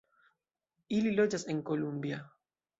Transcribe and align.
Ili 1.01 1.13
loĝas 1.21 1.47
en 1.55 1.63
Columbia. 1.71 2.23